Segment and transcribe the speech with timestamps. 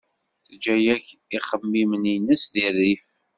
[0.47, 1.07] Teǧǧa akk
[1.37, 3.07] ixemmimen-ines di rrif.